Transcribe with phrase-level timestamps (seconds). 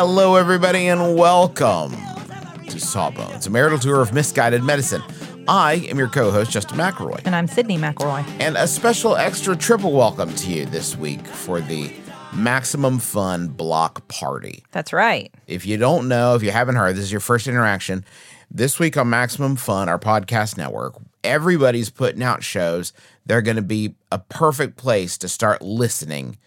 [0.00, 1.90] Hello, everybody, and welcome
[2.68, 5.02] to Sawbones, a marital tour of misguided medicine.
[5.48, 8.24] I am your co host, Justin McElroy, And I'm Sydnee McElroy.
[8.38, 11.92] and a special extra triple welcome to you this week for the
[12.32, 14.62] Maximum Fun Block Party.
[14.70, 15.34] That's right.
[15.48, 18.04] If you don't know, if you haven't heard, this is your first interaction.
[18.52, 22.92] This week on Maximum Fun, our podcast network, everybody's putting out shows.
[23.26, 26.38] They're going to be a perfect place to start listening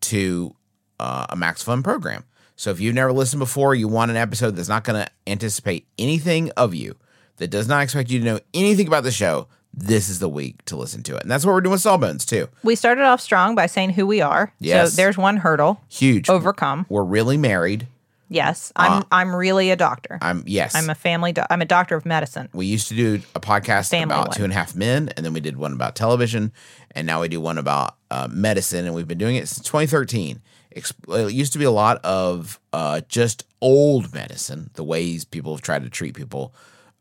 [0.00, 0.56] to
[0.98, 2.24] uh, a Max Fun program.
[2.56, 5.86] So if you've never listened before, you want an episode that's not going to anticipate
[5.98, 6.96] anything of you,
[7.36, 10.64] that does not expect you to know anything about the show, this is the week
[10.64, 11.22] to listen to it.
[11.22, 12.48] And that's what we're doing with Sawbones, too.
[12.62, 14.52] We started off strong by saying who we are.
[14.58, 14.90] Yes.
[14.92, 15.82] So there's one hurdle.
[15.90, 16.30] Huge.
[16.30, 16.86] Overcome.
[16.88, 17.86] We're really married.
[18.28, 18.72] Yes.
[18.74, 20.18] I'm I'm really a doctor.
[20.20, 20.74] I'm, yes.
[20.74, 22.48] I'm a family do- I'm a doctor of medicine.
[22.52, 24.36] We used to do a podcast Family about one.
[24.36, 26.52] Two and a Half Men, and then we did one about television,
[26.92, 30.40] and now we do one about uh, medicine, and we've been doing it since 2013.
[30.76, 35.52] Ex- It used to be a lot of uh, just old medicine, the ways people
[35.54, 36.54] have tried to treat people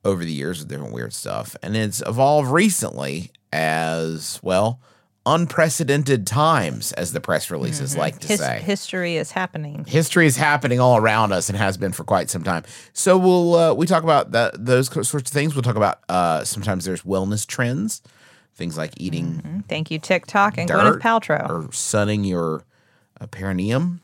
[0.04, 4.80] over the years with different weird stuff, and it's evolved recently as well
[5.28, 9.84] unprecedented times, as the press releases like to His, say history is happening.
[9.86, 12.64] history is happening all around us and has been for quite some time.
[12.94, 15.56] So we'll uh, we talk about that those sorts of things.
[15.56, 18.02] We'll talk about uh, sometimes there's wellness trends,
[18.56, 21.50] things like eating Thank you, TikTok and Gwyneth Paltrow.
[21.50, 22.64] or sunning your
[23.20, 24.02] uh, perineum.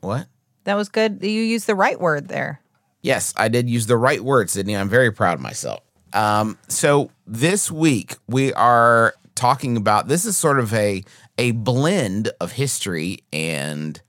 [0.00, 0.26] What?
[0.64, 1.18] that was good.
[1.22, 2.60] You used the right word there.
[3.00, 4.78] Yes, I did use the right word, Sydnee.
[4.78, 5.80] I'm very proud of myself.
[6.12, 11.04] Um, so this week we are talking about this is sort of a
[11.38, 14.00] a blend of history and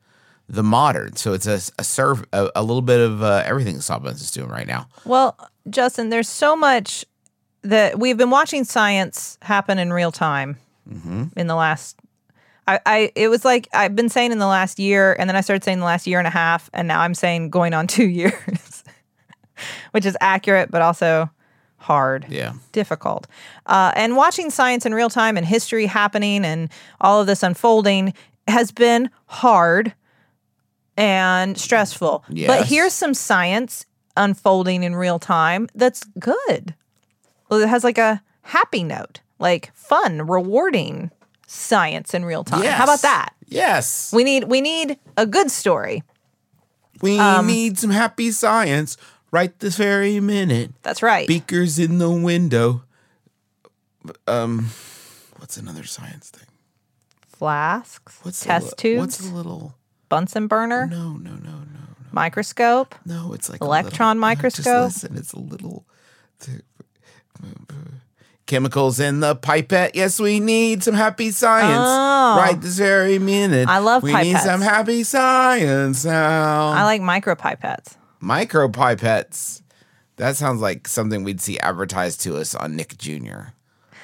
[0.47, 1.15] the modern.
[1.15, 4.31] So it's a a serve a, a little bit of uh, everything that Sawbones is
[4.31, 4.87] doing right now.
[5.05, 5.37] Well,
[5.69, 7.05] Justin, there's so much
[7.61, 10.57] that we've been watching science happen in real time
[10.91, 11.25] Mm-hmm.
[11.39, 11.97] in the last.
[12.69, 15.41] I, I it was like I've been saying in the last year, and then I
[15.41, 18.07] started saying the last year and a half, and now I'm saying going on two
[18.07, 18.83] years,
[19.91, 21.29] which is accurate but also
[21.77, 22.53] hard, Yeah.
[22.73, 23.25] difficult.
[23.65, 26.69] Uh, and watching science in real time and history happening and
[27.01, 28.13] all of this unfolding
[28.47, 29.93] has been hard
[30.97, 32.25] and stressful.
[32.47, 33.85] But here's some science
[34.17, 36.75] unfolding in real time that's good.
[37.49, 41.11] Well, it has like a happy note, like fun, rewarding
[41.51, 42.63] science in real time.
[42.63, 43.33] How about that?
[43.47, 44.11] Yes.
[44.13, 46.03] We need we need a good story.
[47.01, 48.97] We Um, need some happy science
[49.31, 50.71] right this very minute.
[50.83, 51.27] That's right.
[51.27, 52.83] Beakers in the window.
[54.27, 54.69] Um,
[55.37, 56.47] what's another science thing?
[57.27, 59.75] Flasks, What's test li- tubes, What's a little?
[60.09, 61.79] Bunsen burner, No, no, no, no.
[62.11, 62.95] microscope.
[63.05, 64.65] No, it's like Electron little- no, microscope?
[64.65, 65.85] Just listen, it's a little
[68.49, 69.95] chemicals in the pipette.
[69.95, 72.35] Yes, we need some happy science Oh.
[72.37, 73.69] right this very minute.
[73.69, 76.69] I love We need some happy science now.
[76.69, 77.95] I like micro micropipettes.
[78.19, 79.61] Micro pipettes.
[80.17, 83.53] That sounds like something we'd see advertised to us on Nick Jr.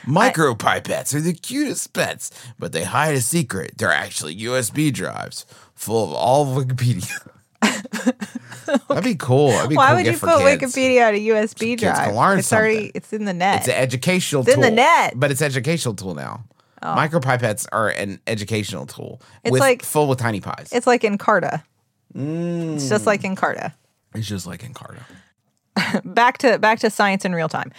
[0.06, 2.30] Micro pipettes are the cutest pets,
[2.60, 3.74] but they hide a secret.
[3.78, 7.28] They're actually USB drives full of all of Wikipedia.
[8.88, 9.50] That'd be cool.
[9.50, 10.76] That'd be Why cool would you put kids.
[10.76, 11.96] Wikipedia on a USB drive?
[11.98, 13.60] can learn it's already it's in the net.
[13.60, 14.50] It's an educational tool.
[14.50, 15.14] It's in the net.
[15.16, 15.20] Oh.
[15.20, 16.46] But it's educational tool now.
[16.84, 19.22] Micropipettes are an educational tool.
[19.44, 20.70] It's with, like- full with tiny pies.
[20.72, 21.64] It's like Encarta.
[22.14, 23.74] It's just like Encarta.
[24.14, 25.02] It's just like Encarta.
[26.06, 27.72] Back to back to science in real time.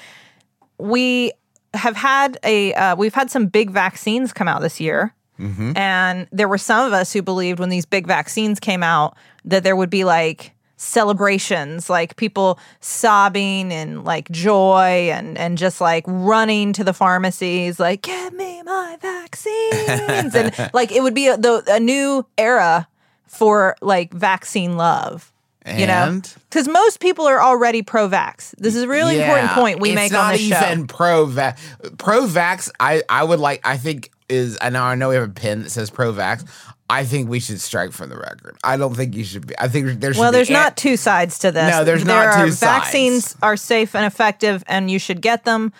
[0.79, 1.32] We
[1.72, 5.14] have had a uh, we've had some big vaccines come out this year.
[5.38, 5.76] Mm-hmm.
[5.76, 9.62] And there were some of us who believed when these big vaccines came out that
[9.62, 16.04] there would be like celebrations, like people sobbing and like joy and and just like
[16.06, 21.36] running to the pharmacies, like get me my vaccines, and like it would be a,
[21.36, 22.86] the, a new era
[23.26, 25.32] for like vaccine love.
[25.66, 28.54] You know, because most people are already pro-vax.
[28.56, 30.54] This is a really important point we make on this show.
[30.54, 31.58] It's not even pro vax.
[31.98, 33.66] Pro vax, I I would like.
[33.66, 34.58] I think is.
[34.61, 34.82] I know.
[34.82, 36.46] I know we have a pin that says pro vax.
[36.88, 38.56] I think we should strike from the record.
[38.62, 39.58] I don't think you should be.
[39.58, 40.17] I think there's.
[40.19, 41.70] Well, be there's an- not two sides to this.
[41.70, 42.84] No, there's there not are, two sides.
[42.84, 45.73] Vaccines are safe and effective, and you should get them.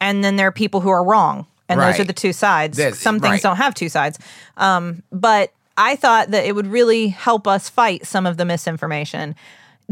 [0.00, 2.76] And then there are people who are wrong, and those are the two sides.
[2.76, 3.42] This- Some things right.
[3.42, 4.18] don't have two sides.
[4.56, 9.34] Um, but I thought that it would really help us fight some of the misinformation.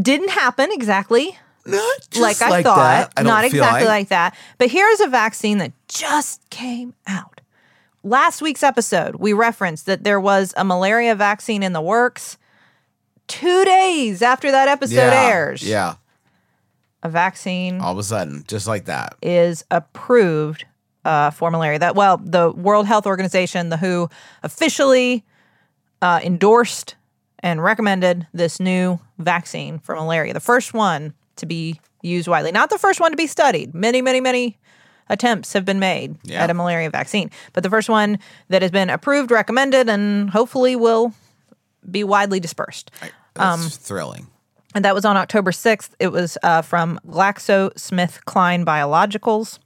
[0.01, 1.37] Didn't happen exactly
[1.67, 2.77] Not just like I like thought.
[2.77, 3.13] that.
[3.17, 3.89] I Not exactly like.
[3.89, 4.37] like that.
[4.59, 7.32] But here's a vaccine that just came out.
[8.05, 12.37] Last week's episode, we referenced that there was a malaria vaccine in the works.
[13.29, 15.95] Two days after that episode yeah, airs, Yeah,
[17.03, 19.15] a vaccine all of a sudden, just like that.
[19.23, 20.65] is approved
[21.05, 21.79] uh, for malaria.
[21.79, 24.09] That well, the World Health Organization, the WHO,
[24.43, 25.25] officially
[26.03, 26.97] uh, endorsed
[27.39, 30.35] and recommended this new vaccine for malaria.
[30.35, 33.75] The first one to be used widely, not the first one to be studied.
[33.75, 34.59] Many, many, many
[35.13, 36.43] attempts have been made Yeah.
[36.43, 38.19] at a malaria vaccine, but the first one
[38.49, 41.13] that has been approved, recommended, and hopefully will
[41.89, 42.91] be widely dispersed.
[43.35, 44.27] That's Um, thrilling.
[44.75, 45.91] And that was on October 6th.
[46.01, 49.59] It was uh, from GlaxoSmithKline Biologicals.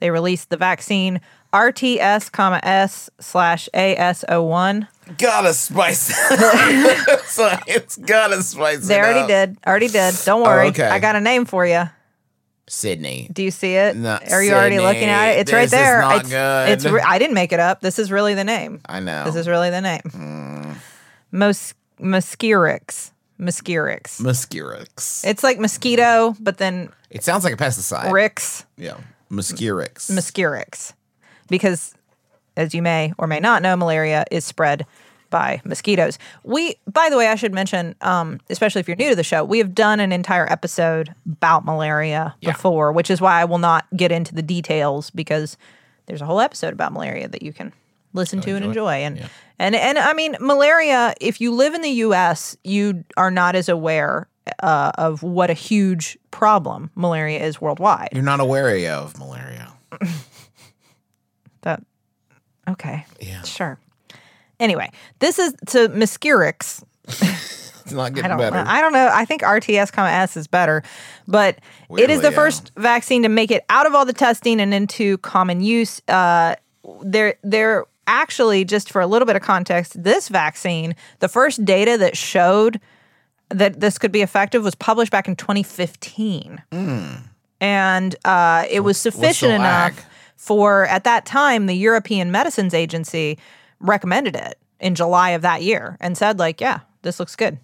[0.00, 1.20] They released the vaccine
[1.54, 4.88] RTS, comma S slash AS01.
[5.16, 7.20] Gotta spice it.
[7.24, 8.88] Science gotta spice it.
[8.88, 9.28] They already up.
[9.28, 9.56] did.
[9.66, 10.14] Already did.
[10.24, 10.66] Don't worry.
[10.66, 10.88] Oh, okay.
[10.88, 11.84] I got a name for you.
[12.70, 13.32] Sydnee.
[13.32, 13.96] Do you see it?
[13.96, 15.38] No, Are you already looking at it?
[15.40, 16.02] It's right there.
[16.16, 16.68] it's, good.
[16.70, 17.80] it's re- I didn't make it up.
[17.80, 18.80] This is really the name.
[18.86, 19.24] I know.
[19.24, 20.00] This is really the name.
[20.10, 20.72] Hmm.
[21.30, 23.10] Mos- Mosquirix.
[23.38, 24.20] Mosquirix.
[24.20, 25.24] Muscurix.
[25.26, 28.10] It's like mosquito, but then It sounds like a pesticide.
[28.10, 28.64] Rix.
[28.76, 28.96] Yeah.
[29.30, 30.10] Muscurix.
[30.10, 30.92] Mosquirix.
[31.48, 31.94] Because,
[32.56, 34.86] as you may or may not know, malaria is spread
[35.36, 36.18] by mosquitoes.
[36.44, 39.44] We, by the way, I should mention, um, especially if you're new to the show,
[39.44, 42.52] we have done an entire episode about malaria Yeah.
[42.52, 45.58] before, which is why I will not get into the details because
[46.06, 47.74] there's a whole episode about malaria that you can
[48.14, 48.94] listen to and enjoy.
[49.04, 49.28] And
[49.58, 51.12] and and I mean, malaria.
[51.20, 54.28] If you live in the U.S., you are not as aware
[54.62, 58.08] uh, of what a huge problem malaria is worldwide.
[58.12, 59.72] You're not aware of malaria.
[61.62, 61.82] That
[62.68, 63.04] okay.
[63.20, 63.42] Yeah.
[63.42, 63.78] Sure.
[64.58, 66.82] Anyway, this is to Mosquirix.
[67.86, 68.38] It's not I getting don't.
[68.38, 68.64] better.
[68.66, 69.08] I don't know.
[69.12, 70.82] I think RTS, comma S is better,
[71.28, 71.60] but
[71.96, 72.34] it is the yeah.
[72.34, 76.02] first vaccine to make it out of all the testing and into common use.
[76.08, 76.56] Uh,
[77.02, 80.02] they're they're actually just for a little bit of context.
[80.02, 82.80] This vaccine, the first data that showed
[83.50, 86.60] that this could be effective was published back in 2015,
[87.60, 89.92] and uh, it was sufficient lag?
[89.92, 93.38] enough for at that time the European Medicines Agency
[93.80, 97.58] recommended it in July of that year and said like, yeah, this looks good.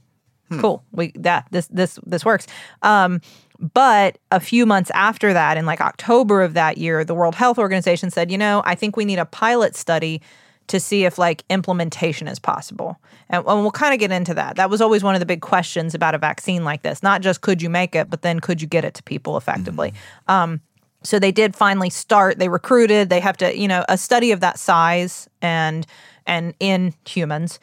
[0.49, 0.61] Hmm.
[0.61, 0.85] Cool.
[0.93, 2.47] We that this this this works.
[2.83, 3.21] Um
[3.59, 7.59] but a few months after that in like October of that year, the World Health
[7.59, 10.21] Organization said, "You know, I think we need a pilot study
[10.67, 14.57] to see if like implementation is possible." And, and we'll kind of get into that.
[14.57, 17.05] That was always one of the big questions about a vaccine like this.
[17.05, 19.95] Not just could you make it, but then could you get it to people effectively?
[20.27, 20.61] Um,
[21.05, 24.41] so they did finally start they recruited they have to you know a study of
[24.41, 25.87] that size and
[26.27, 27.59] and in humans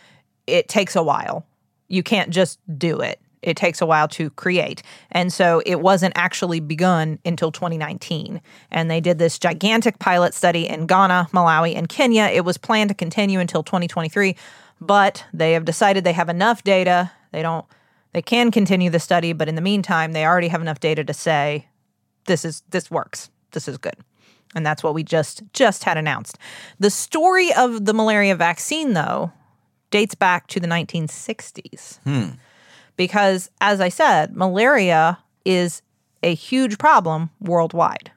[0.49, 1.45] it takes a while.
[1.87, 3.19] You can't just do it.
[3.41, 4.83] It takes a while to create.
[5.11, 10.67] And so it wasn't actually begun until 2019 and they did this gigantic pilot study
[10.67, 12.25] in ghana malawi and kenya.
[12.25, 14.35] It was planned to continue until 2023
[14.81, 17.11] but they have decided they have enough data.
[17.31, 17.65] They don't
[18.11, 21.13] they can continue the study but in the meantime they already have enough data to
[21.13, 21.67] say
[22.25, 23.29] this is this works.
[23.51, 23.95] This is good.
[24.55, 26.37] And that's what we just just had announced.
[26.79, 29.31] The story of the malaria vaccine though
[29.91, 31.99] dates back to the 1960s.
[32.03, 32.29] Hmm.
[32.95, 35.81] Because as I said, malaria is
[36.21, 38.11] a huge problem worldwide.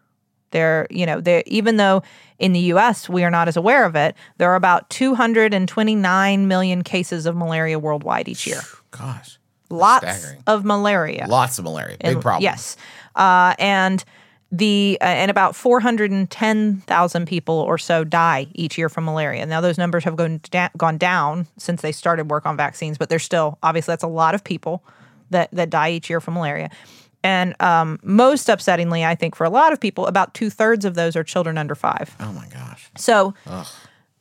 [0.50, 2.02] There, you know, there even though
[2.38, 6.82] in the US we are not as aware of it, there are about 229 million
[6.82, 8.60] cases of malaria worldwide each year.
[8.90, 9.38] Gosh.
[9.70, 10.42] Lots staggering.
[10.46, 11.26] of malaria.
[11.28, 11.96] Lots of malaria.
[11.98, 12.42] Big problem.
[12.42, 12.76] Yes,
[13.16, 14.04] uh, and
[14.50, 18.88] the uh, and about four hundred and ten thousand people or so die each year
[18.88, 19.46] from malaria.
[19.46, 23.08] Now those numbers have gone da- gone down since they started work on vaccines, but
[23.08, 24.84] they're still obviously that's a lot of people
[25.30, 26.70] that that die each year from malaria.
[27.24, 30.94] And um, most upsettingly, I think for a lot of people, about two thirds of
[30.96, 32.14] those are children under five.
[32.20, 32.90] Oh my gosh.
[32.96, 33.34] So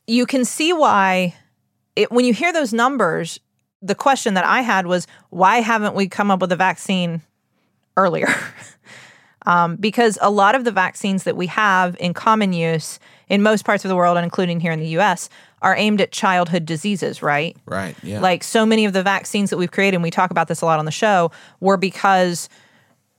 [0.06, 1.34] you can see why
[1.96, 3.40] it, when you hear those numbers,
[3.82, 7.22] the question that I had was why haven't we come up with a vaccine
[7.96, 8.28] earlier?
[9.46, 13.64] um, because a lot of the vaccines that we have in common use in most
[13.64, 15.28] parts of the world, and including here in the US,
[15.62, 17.56] are aimed at childhood diseases, right?
[17.66, 17.96] Right.
[18.02, 18.20] Yeah.
[18.20, 20.66] Like so many of the vaccines that we've created, and we talk about this a
[20.66, 21.30] lot on the show,
[21.60, 22.48] were because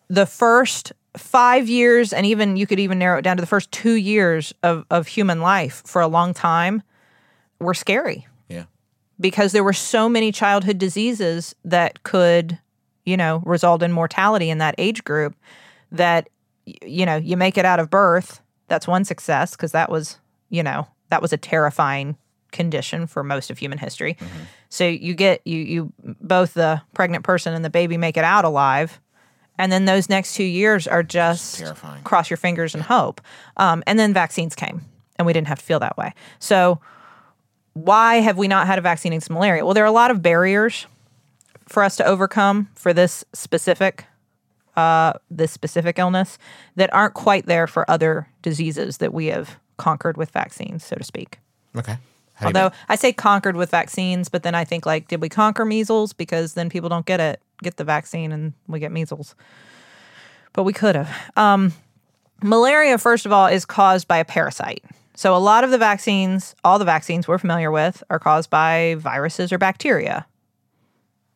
[0.10, 3.72] the first five years, and even you could even narrow it down to the first
[3.72, 6.84] two years of, of human life for a long time,
[7.60, 8.66] were scary yeah.
[9.20, 12.60] because there were so many childhood diseases that could,
[13.06, 15.36] you know, result in mortality in that age group
[15.92, 16.30] that,
[16.66, 18.42] you know, you make it out of birth.
[18.68, 20.18] That's one success because that was,
[20.50, 22.18] you know, that was a terrifying
[22.52, 24.18] condition for most of human history.
[24.70, 28.46] So you get you you both the pregnant person and the baby make it out
[28.46, 29.00] alive,
[29.58, 32.04] and then those next two years are just terrifying.
[32.04, 33.22] cross your fingers and hope.
[33.58, 34.82] Um, and then vaccines came,
[35.18, 36.14] and we didn't have to feel that way.
[36.40, 36.80] So
[37.74, 39.66] why have we not had a vaccine against malaria?
[39.66, 40.88] Well, there are a lot of barriers
[41.68, 44.06] for us to overcome for this specific
[44.76, 46.40] uh, this specific illness
[46.76, 51.04] that aren't quite there for other diseases that we have conquered with vaccines, so to
[51.04, 51.40] speak.
[51.78, 51.98] Okay.
[52.36, 55.66] How Although I say conquered with vaccines, but then I think like, did we conquer
[55.66, 56.14] measles?
[56.14, 59.36] Because then people don't get it, get the vaccine, and we get measles.
[60.54, 61.32] But we could have.
[61.38, 61.74] Um,
[62.42, 64.84] malaria, first of all, is caused by a parasite.
[65.16, 68.96] So a lot of the vaccines, all the vaccines we're familiar with, are caused by
[68.98, 70.26] viruses or bacteria.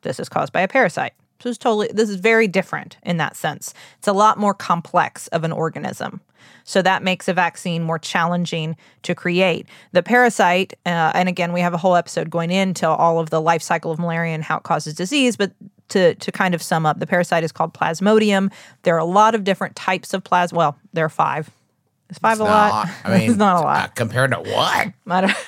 [0.01, 1.13] This is caused by a parasite.
[1.39, 3.73] So it's totally this is very different in that sense.
[3.99, 6.21] It's a lot more complex of an organism.
[6.63, 9.67] So that makes a vaccine more challenging to create.
[9.93, 13.39] The parasite, uh, and again, we have a whole episode going into all of the
[13.41, 15.37] life cycle of malaria and how it causes disease.
[15.37, 15.51] But
[15.89, 18.51] to to kind of sum up, the parasite is called Plasmodium.
[18.83, 20.51] There are a lot of different types of plas.
[20.51, 21.49] Well, there are five.
[22.09, 22.89] Is five a lot?
[23.03, 23.83] I mean, it's not a lot.
[23.85, 24.93] uh, compared to what?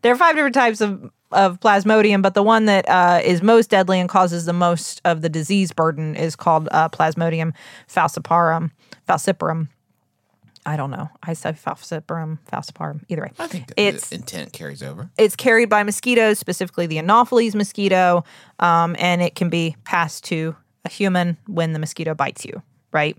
[0.00, 3.70] There are five different types of, of plasmodium, but the one that uh, is most
[3.70, 7.52] deadly and causes the most of the disease burden is called uh, Plasmodium
[7.88, 8.70] falciparum.
[9.08, 9.68] Falciparum.
[10.64, 11.08] I don't know.
[11.22, 13.04] I say falciparum, falciparum.
[13.08, 15.10] Either way, I think it's the intent carries over.
[15.16, 18.24] it's carried by mosquitoes, specifically the Anopheles mosquito,
[18.58, 23.16] um, and it can be passed to a human when the mosquito bites you, right?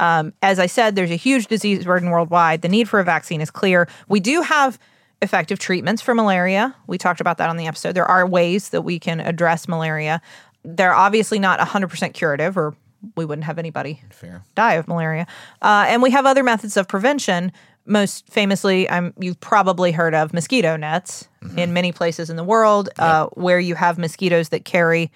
[0.00, 2.62] Um, as I said, there's a huge disease burden worldwide.
[2.62, 3.86] The need for a vaccine is clear.
[4.08, 4.80] We do have
[5.22, 6.74] effective treatments for malaria.
[6.86, 7.92] We talked about that on the episode.
[7.92, 10.20] There are ways that we can address malaria.
[10.64, 12.74] They're obviously not 100% curative, or
[13.16, 14.42] we wouldn't have anybody Fair.
[14.54, 15.26] die of malaria.
[15.62, 17.52] Uh, and we have other methods of prevention.
[17.86, 22.88] Most famously, um, you've probably heard of mosquito nets in many places in the world
[22.98, 25.12] uh, where you have mosquitoes that carry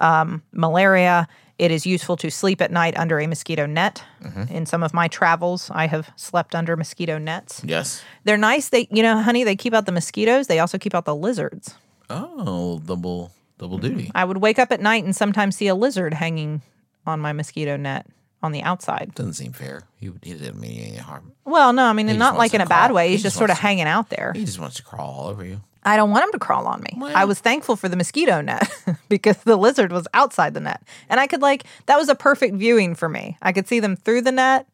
[0.00, 1.28] um, malaria.
[1.58, 4.04] It is useful to sleep at night under a mosquito net.
[4.22, 4.54] Mm-hmm.
[4.54, 7.62] In some of my travels, I have slept under mosquito nets.
[7.64, 8.02] Yes.
[8.24, 8.68] They're nice.
[8.68, 10.46] They, you know, honey, they keep out the mosquitoes.
[10.46, 11.74] They also keep out the lizards.
[12.08, 14.10] Oh, double double duty.
[14.14, 16.62] I would wake up at night and sometimes see a lizard hanging
[17.06, 18.06] on my mosquito net
[18.40, 19.12] on the outside.
[19.16, 19.82] Doesn't seem fair.
[19.96, 21.32] He, he didn't mean any harm.
[21.44, 22.96] Well, no, I mean, not like in a bad crawl.
[22.96, 23.06] way.
[23.08, 24.32] He He's just just sort of to- hanging out there.
[24.34, 25.60] He just wants to crawl all over you.
[25.84, 26.90] I don't want him to crawl on me.
[26.96, 28.68] Well- I was thankful for the mosquito net
[29.08, 30.82] because the lizard was outside the net.
[31.08, 33.36] And I could, like, that was a perfect viewing for me.
[33.42, 34.66] I could see them through the net,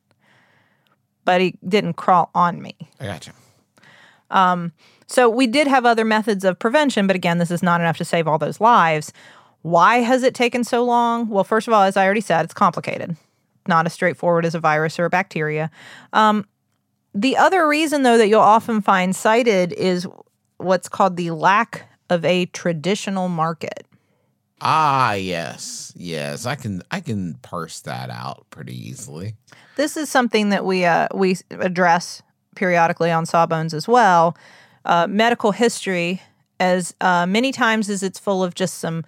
[1.25, 2.76] but he didn't crawl on me.
[3.00, 3.32] I got you.
[5.06, 8.04] So we did have other methods of prevention, but again, this is not enough to
[8.04, 9.12] save all those lives.
[9.62, 11.28] Why has it taken so long?
[11.28, 13.16] Well, first of all, as I already said, it's complicated.
[13.66, 15.70] Not as straightforward as a virus or a bacteria.
[16.12, 16.46] Um,
[17.14, 20.06] the other reason, though, that you'll often find cited is
[20.64, 23.87] what's called the lack of a traditional market.
[24.61, 26.47] Ah, yes, yes.
[26.47, 29.35] I can I can parse that out pretty easily.
[29.76, 32.23] This is something that we uh, we address
[32.56, 34.37] periodically on Sawbones as well.
[34.85, 36.23] Uh, medical history,
[36.61, 39.04] as uh, many times as it's full of just some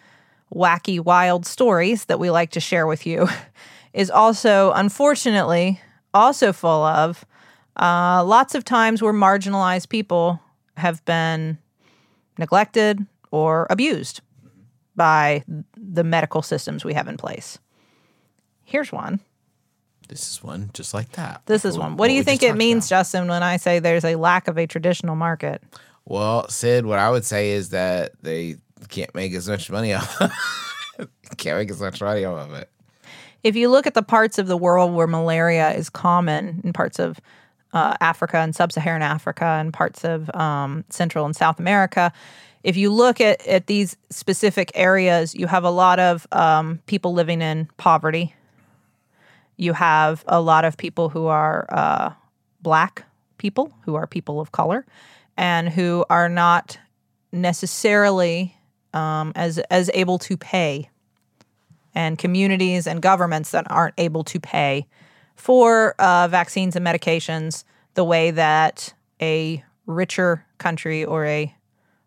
[0.55, 3.29] wacky, wild stories that we like to share with you,
[3.93, 5.81] is also unfortunately
[6.13, 7.25] also full of
[7.81, 10.41] uh, lots of times where marginalized people
[10.77, 11.59] have been
[12.39, 14.21] neglected or abused
[14.95, 15.45] by
[15.77, 17.59] the medical systems we have in place.
[18.65, 19.21] Here's one.
[20.09, 21.43] This is one just like that.
[21.47, 21.97] This is one.
[21.97, 22.99] What do you think it means, about.
[22.99, 25.63] Justin, when I say there's a lack of a traditional market?
[26.05, 28.57] Well, Sid, what I would say is that they
[28.89, 30.17] can't make as much money off.
[31.37, 32.71] can't make as much money off of it.
[33.43, 36.99] If you look at the parts of the world where malaria is common, in parts
[36.99, 37.21] of
[37.73, 42.13] uh, Africa and sub-Saharan Africa and parts of um, Central and South America,
[42.63, 47.13] if you look at, at these specific areas, you have a lot of um, people
[47.13, 48.35] living in poverty.
[49.57, 52.13] You have a lot of people who are uh,
[52.61, 53.05] black
[53.39, 54.85] people, who are people of color,
[55.37, 56.79] and who are not
[57.31, 58.57] necessarily
[58.95, 60.91] um, as as able to pay,
[61.95, 64.87] and communities and governments that aren't able to pay
[65.37, 67.65] for uh, vaccines and medications
[67.95, 71.55] the way that a richer country or a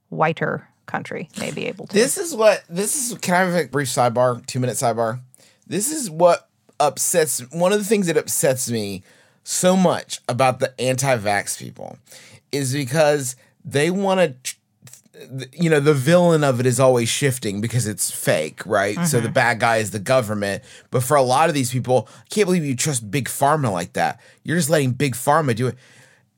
[0.09, 1.93] whiter country may be able to.
[1.93, 3.17] This is what this is.
[3.19, 4.45] Can I have a brief sidebar?
[4.45, 5.21] Two minute sidebar.
[5.67, 7.39] This is what upsets.
[7.51, 9.03] One of the things that upsets me
[9.43, 11.97] so much about the anti-vax people
[12.51, 14.55] is because they want to.
[15.51, 18.97] You know, the villain of it is always shifting because it's fake, right?
[19.05, 19.33] So the mm-hmm.
[19.33, 20.63] bad guy is the government.
[20.91, 23.93] But for a lot of these people, I can't believe you trust big pharma like
[23.93, 24.19] that.
[24.43, 25.75] You're just letting big pharma do it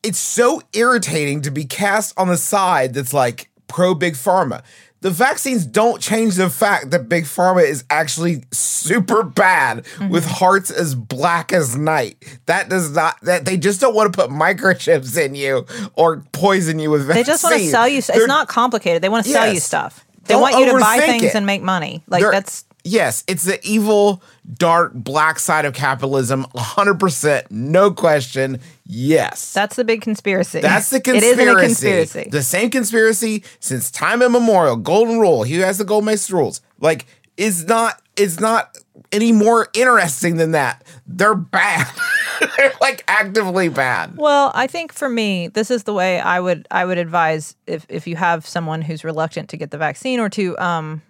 [0.04, 4.64] it's so irritating to be cast on the side that's like pro big pharma.
[5.02, 9.78] The vaccines don't change the fact that big pharma is actually super bad
[10.10, 10.34] with mm-hmm.
[10.34, 12.18] hearts as black as night.
[12.46, 15.66] That does not that they just don't want to put microchips in you
[15.96, 17.98] or poison you with they just want to sell you.
[17.98, 19.02] It's They're- not complicated.
[19.02, 20.06] They want to sell you stuff.
[20.26, 21.36] They want you to buy things it.
[21.36, 22.04] and make money.
[22.08, 24.24] Like they're- that's Yes, it's the evil,
[24.54, 26.46] dark, black side of capitalism.
[26.56, 28.60] 100%, no question.
[28.86, 29.54] Yes.
[29.54, 30.62] that's the big conspiracy.
[30.62, 31.42] That's the conspiracy.
[31.42, 32.30] isn't a conspiracy.
[32.30, 34.76] The same conspiracy since time immemorial.
[34.78, 35.44] Golden rule.
[35.44, 36.62] He has the gold the rules.
[36.80, 37.06] Like
[37.38, 38.78] is not is not
[39.12, 40.84] any more interesting than that.
[41.08, 41.88] They're bad.
[42.58, 44.18] They're like actively bad.
[44.18, 47.86] Well, I think for me, this is the way I would I would advise if
[47.90, 51.02] if you have someone who's reluctant to get the vaccine or to um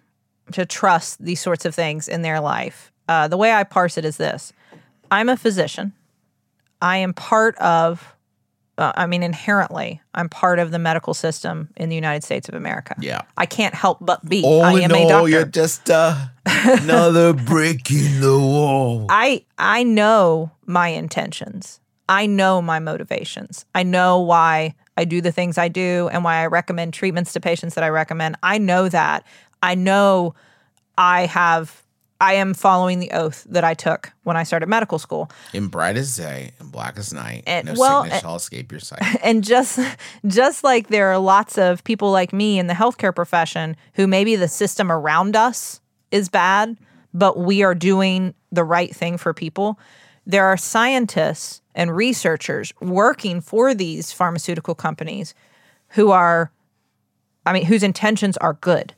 [0.52, 2.92] to trust these sorts of things in their life.
[3.08, 4.54] Uh, the way I parse it is this:
[5.10, 5.94] I'm a physician.
[6.82, 8.16] I am part of.
[8.78, 12.56] Uh, I mean, inherently, I'm part of the medical system in the United States of
[12.56, 12.96] America.
[13.00, 13.22] Yeah.
[13.38, 14.44] I can't help but be.
[14.44, 15.30] All I in am a all, doctor.
[15.30, 16.16] you're just uh,
[16.46, 19.06] another brick in the wall.
[19.10, 21.80] I I know my intentions.
[22.10, 23.66] I know my motivations.
[23.76, 27.40] I know why I do the things I do and why I recommend treatments to
[27.40, 28.36] patients that I recommend.
[28.44, 29.26] I know that.
[29.62, 30.36] I know
[30.98, 31.82] I have
[32.22, 35.32] I am following the oath that I took when I started medical school.
[35.54, 38.80] In bright as day and black as night, And- no well, sickness shall escape your
[38.80, 39.02] sight.
[39.24, 39.80] And just
[40.28, 44.36] just like there are lots of people like me in the healthcare profession who maybe
[44.36, 46.78] the system around us is bad,
[47.14, 49.80] but we are doing the right thing for people.
[50.28, 55.34] There are scientists and researchers working for these pharmaceutical companies
[55.90, 56.52] who are
[57.48, 58.94] I mean whose intentions are good.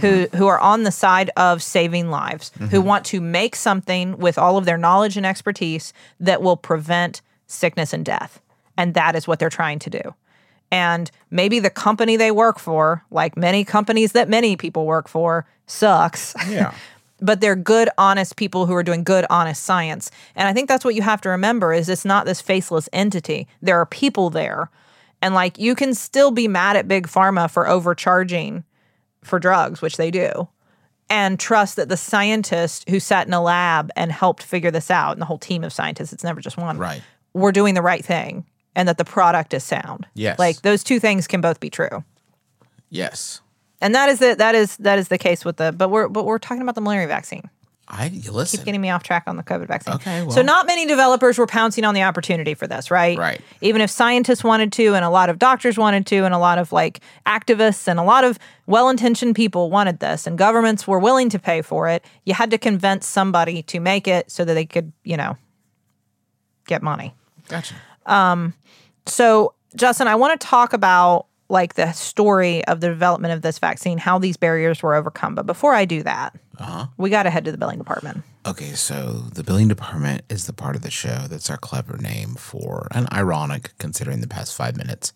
[0.00, 2.86] Who who are on the side of saving lives, who mm-hmm.
[2.86, 7.92] want to make something with all of their knowledge and expertise that will prevent sickness
[7.94, 8.40] and death.
[8.76, 10.14] And that is what they're trying to do.
[10.70, 15.46] And maybe the company they work for, like many companies that many people work for,
[15.66, 16.34] sucks.
[16.48, 16.74] Yeah.
[17.20, 20.84] but they're good honest people who are doing good honest science and i think that's
[20.84, 24.70] what you have to remember is it's not this faceless entity there are people there
[25.20, 28.64] and like you can still be mad at big pharma for overcharging
[29.28, 30.48] for drugs which they do
[31.10, 35.12] and trust that the scientist who sat in a lab and helped figure this out
[35.12, 37.02] and the whole team of scientists it's never just one Right.
[37.34, 40.38] we're doing the right thing and that the product is sound Yes.
[40.38, 42.04] like those two things can both be true
[42.90, 43.40] Yes.
[43.80, 46.24] and that is the, that is that is the case with the but we're but
[46.24, 47.48] we're talking about the malaria vaccine
[47.90, 48.58] I you listen.
[48.58, 49.94] keep getting me off track on the COVID vaccine.
[49.94, 53.16] Okay, so not many developers were pouncing on the opportunity for this, right?
[53.16, 53.40] Right.
[53.62, 56.58] Even if scientists wanted to, and a lot of doctors wanted to, and a lot
[56.58, 61.30] of like activists and a lot of well-intentioned people wanted this, and governments were willing
[61.30, 62.04] to pay for it.
[62.24, 65.38] You had to convince somebody to make it so that they could, you know,
[66.66, 67.14] get money.
[67.48, 67.74] Gotcha.
[68.04, 68.52] Um,
[69.06, 73.58] so, Justin, I want to talk about like the story of the development of this
[73.58, 75.34] vaccine, how these barriers were overcome.
[75.34, 76.36] But before I do that,
[76.96, 78.22] we got to head to the billing department.
[78.46, 82.34] Okay, so the billing department is the part of the show that's our clever name
[82.34, 85.12] for, and ironic considering the past five minutes,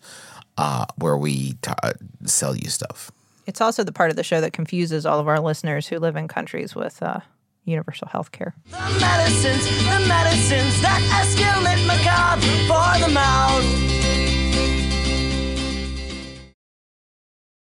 [0.57, 1.93] uh, where we t- uh,
[2.25, 3.11] sell you stuff.
[3.45, 6.15] It's also the part of the show that confuses all of our listeners who live
[6.15, 7.19] in countries with uh,
[7.65, 8.55] universal health care.
[8.69, 14.32] The medicines, the medicines that escalate macabre for the mouth.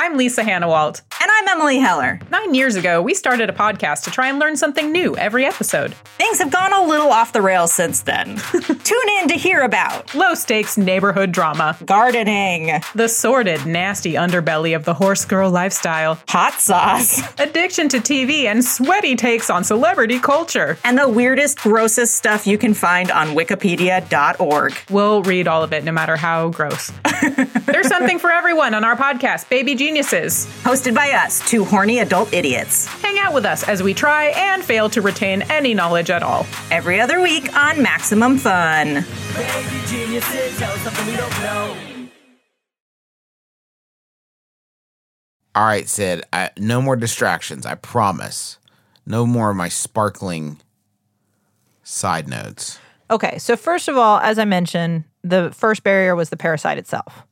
[0.00, 1.02] I'm Lisa Hanawalt.
[1.48, 2.20] I'm Emily Heller.
[2.30, 5.94] Nine years ago, we started a podcast to try and learn something new every episode.
[6.18, 8.36] Things have gone a little off the rails since then.
[8.84, 14.84] Tune in to hear about Low stakes neighborhood drama, gardening, the sordid, nasty underbelly of
[14.84, 20.76] the horse girl lifestyle, hot sauce, addiction to TV, and sweaty takes on celebrity culture.
[20.84, 24.74] and the weirdest, grossest stuff you can find on wikipedia.org.
[24.90, 26.92] We'll read all of it no matter how gross.
[27.64, 30.46] There's something for everyone on our podcast, Baby Geniuses.
[30.62, 32.86] Hosted by us, two horny adult idiots.
[32.86, 36.46] Hang out with us as we try and fail to retain any knowledge at all.
[36.70, 39.04] Every other week on Maximum Fun.
[39.34, 41.76] Baby geniuses, tell us something we don't know.
[45.54, 47.66] All right, Sid, I, no more distractions.
[47.66, 48.58] I promise.
[49.04, 50.60] No more of my sparkling
[51.82, 52.78] side notes.
[53.10, 57.24] Okay, so first of all, as I mentioned, the first barrier was the parasite itself,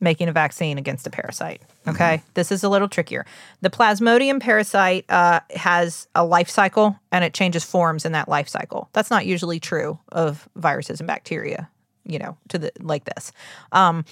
[0.00, 1.62] making a vaccine against a parasite.
[1.86, 3.26] Okay, this is a little trickier.
[3.60, 8.48] The Plasmodium parasite uh, has a life cycle and it changes forms in that life
[8.48, 8.88] cycle.
[8.92, 11.68] That's not usually true of viruses and bacteria,
[12.04, 13.32] you know, to the like this.
[13.72, 14.04] Um,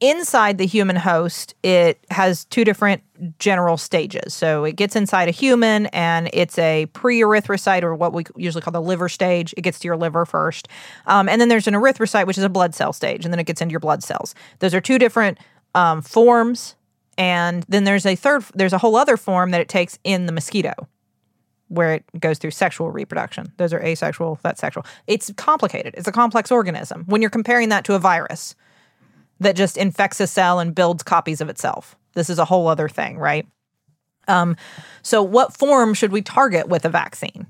[0.00, 3.02] inside the human host, it has two different
[3.38, 4.34] general stages.
[4.34, 8.62] So it gets inside a human and it's a pre erythrocyte or what we usually
[8.62, 9.54] call the liver stage.
[9.56, 10.68] It gets to your liver first.
[11.06, 13.46] Um, and then there's an erythrocyte, which is a blood cell stage, and then it
[13.46, 14.34] gets into your blood cells.
[14.58, 15.38] Those are two different
[15.74, 16.76] um, forms.
[17.16, 20.32] And then there's a third, there's a whole other form that it takes in the
[20.32, 20.72] mosquito
[21.68, 23.52] where it goes through sexual reproduction.
[23.56, 24.84] Those are asexual, that's sexual.
[25.06, 25.94] It's complicated.
[25.96, 27.04] It's a complex organism.
[27.06, 28.54] When you're comparing that to a virus,
[29.40, 31.96] that just infects a cell and builds copies of itself.
[32.14, 33.46] This is a whole other thing, right?
[34.28, 34.56] Um,
[35.02, 37.46] so, what form should we target with a vaccine?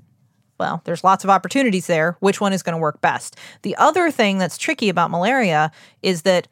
[0.59, 2.15] Well, there's lots of opportunities there.
[2.19, 3.37] Which one is going to work best?
[3.61, 5.71] The other thing that's tricky about malaria
[6.01, 6.47] is that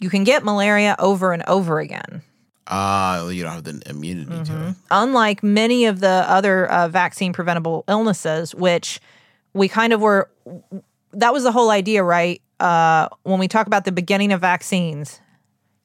[0.00, 2.22] you can get malaria over and over again.
[2.66, 4.74] Ah, you don't have the immunity to it.
[4.90, 9.00] unlike many of the other uh, vaccine preventable illnesses, which
[9.52, 10.30] we kind of were,
[11.12, 12.40] that was the whole idea, right?
[12.64, 15.20] Uh, when we talk about the beginning of vaccines,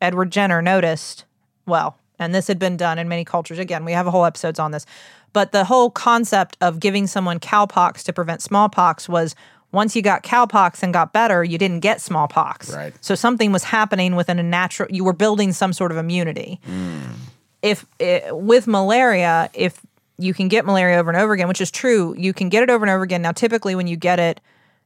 [0.02, 1.26] Edward Jenner noticed,
[1.66, 3.60] well, and this had been done in many cultures.
[3.60, 4.86] Again, we have a whole episodes on this,
[5.34, 9.36] but the whole concept of giving someone cowpox to prevent smallpox was
[9.72, 12.74] once you got cowpox and got better, you didn't get smallpox.
[12.74, 12.94] Right.
[13.02, 14.90] So something was happening within a natural.
[14.90, 16.60] You were building some sort of immunity
[17.62, 19.82] if it, with malaria, if
[20.18, 22.70] you can get malaria over and over again, which is true, you can get it
[22.70, 23.22] over and over again.
[23.22, 24.40] Now, typically, when you get it,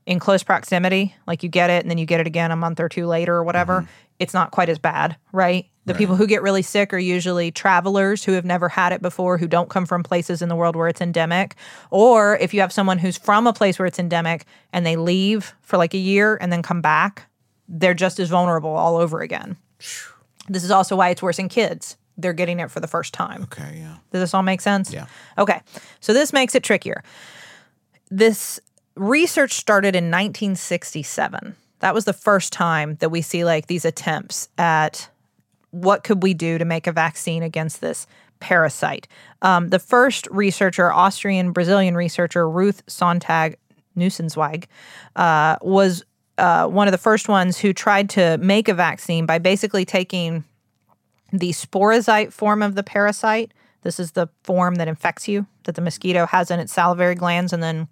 [0.06, 2.80] in close proximity, like you get it and then you get it again a month
[2.80, 3.92] or two later or whatever, mm-hmm.
[4.20, 5.68] it's not quite as bad, right?
[5.86, 9.38] The people who get really sick are usually travelers who have never had it before,
[9.38, 11.56] who don't come from places in the world where it's endemic.
[11.92, 15.54] Or if you have someone who's from a place where it's endemic and they leave
[15.62, 17.30] for like a year and then come back,
[17.68, 19.58] they're just as vulnerable all over again.
[20.48, 21.98] This is also why it's worse in kids.
[22.18, 23.44] They're getting it for the first time.
[23.44, 23.98] Okay, yeah.
[24.12, 24.94] Does this all make sense?
[24.94, 25.08] Yeah.
[25.38, 25.60] Okay.
[26.00, 27.04] So this makes it trickier.
[28.10, 28.62] This
[28.96, 31.56] research started in 1967.
[31.80, 35.10] That was the first time that we see like these attempts at
[35.72, 38.08] what could we do to make a vaccine against this
[38.40, 39.08] parasite.
[39.42, 43.56] Um, the first researcher, Austrian Brazilian researcher Ruth Sonntag
[43.98, 44.66] Nussenzweig,
[45.16, 46.04] uh, was
[46.38, 50.44] uh, one of the first ones who tried to make a vaccine by basically taking
[51.32, 53.54] the sporozoite form of the parasite.
[53.82, 57.54] This is the form that infects you, that the mosquito has in its salivary glands,
[57.54, 57.88] and then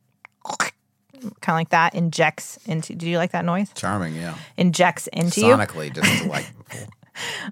[1.22, 2.96] kind of like that injects into.
[2.96, 3.70] Do you like that noise?
[3.76, 4.36] Charming, yeah.
[4.58, 5.56] Injects into you.
[5.56, 6.48] Sonically, just like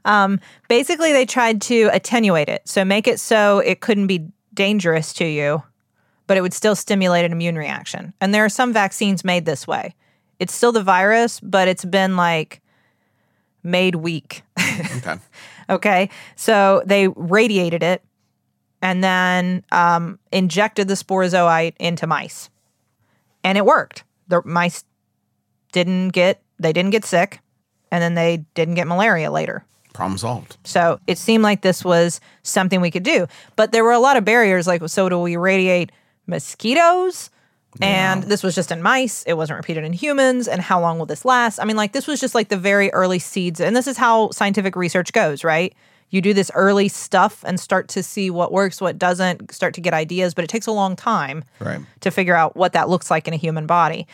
[0.67, 5.25] Basically, they tried to attenuate it, so make it so it couldn't be dangerous to
[5.25, 5.63] you,
[6.27, 8.13] but it would still stimulate an immune reaction.
[8.19, 9.95] And there are some vaccines made this way.
[10.39, 12.61] It's still the virus, but it's been like
[13.63, 14.43] made weak.
[14.59, 15.15] okay.
[15.69, 16.09] Okay.
[16.35, 18.03] So they radiated it
[18.81, 22.49] and then um, injected the sporozoite into mice.
[23.49, 24.03] And it worked.
[24.27, 24.83] The mice
[25.71, 27.39] didn't get they didn't get sick
[27.91, 29.65] and then they didn't get malaria later.
[29.91, 30.57] Problem solved.
[30.63, 33.25] So it seemed like this was something we could do.
[33.55, 35.91] But there were a lot of barriers like so do we radiate
[36.27, 37.31] mosquitoes?
[37.81, 39.23] And this was just in mice.
[39.23, 40.47] It wasn't repeated in humans.
[40.47, 41.57] And how long will this last?
[41.57, 43.59] I mean, like, this was just like the very early seeds.
[43.61, 45.73] And this is how scientific research goes, right?
[46.11, 49.81] You do this early stuff and start to see what works, what doesn't, start to
[49.81, 51.81] get ideas, but it takes a long time Right.
[52.01, 54.07] to figure out what that looks like in a human body.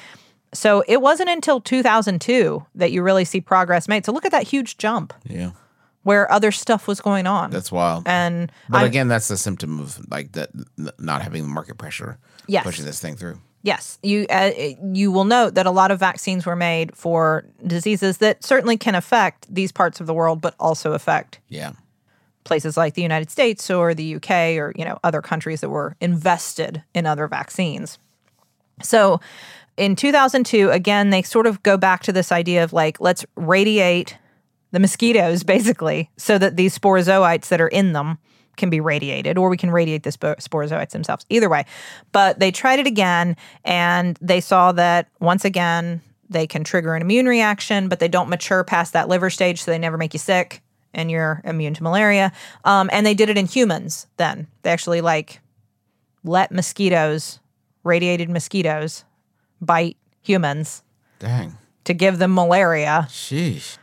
[0.54, 4.06] So it wasn't until 2002 that you really see progress made.
[4.06, 5.52] So look at that huge jump Yeah.
[6.04, 7.50] where other stuff was going on.
[7.52, 8.04] That's wild.
[8.08, 10.50] and but I'm- again, that's the symptom of like that
[11.00, 12.64] not having the market pressure Yes.
[12.64, 13.40] pushing this thing through.
[13.64, 14.52] Yes, you uh,
[14.94, 18.94] you will note that a lot of vaccines were made for diseases that certainly can
[18.94, 21.72] affect these parts of the world, but also affect Yeah.
[22.46, 25.98] Places like the United States or the UK or you know other countries that were
[26.00, 28.00] invested in other vaccines.
[28.82, 29.20] So,
[29.78, 34.18] in 2002, again, they sort of go back to this idea of like let's radiate
[34.72, 38.18] the mosquitoes basically, so that these sporozoites that are in them
[38.56, 41.26] can be radiated, or we can radiate the spor- sporozoites themselves.
[41.30, 41.66] Either way,
[42.14, 47.02] but they tried it again, and they saw that once again they can trigger an
[47.02, 50.20] immune reaction, but they don't mature past that liver stage, so they never make you
[50.20, 50.62] sick,
[50.96, 52.32] and you're immune to malaria.
[52.64, 54.08] Um, and they did it in humans.
[54.18, 55.42] Then they actually like
[56.24, 57.40] let mosquitoes,
[57.84, 59.04] radiated mosquitoes,
[59.62, 60.82] bite humans
[61.20, 61.54] Dang.
[61.84, 63.78] to give them malaria Sheesh.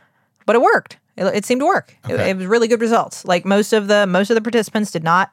[0.45, 0.97] but it worked.
[1.15, 1.95] It, it seemed to work.
[2.09, 2.29] It, Okay.
[2.31, 3.23] it was really good results.
[3.23, 5.31] Like most of the most of the participants did not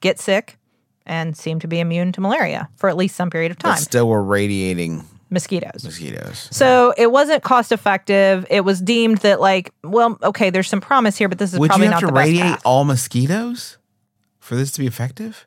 [0.00, 0.56] get sick
[1.06, 3.78] and seemed to be immune to malaria for at least some period of But time.
[3.78, 5.84] still we're radiating Mosquitoes.
[5.84, 6.48] mosquitoes.
[6.50, 8.44] So it wasn't cost effective.
[8.50, 11.68] It was deemed that like, well, okay, there's some promise here, but this is Would
[11.68, 12.62] probably you have not to the best radiate path.
[12.64, 13.78] all mosquitoes
[14.40, 15.46] for this to be effective?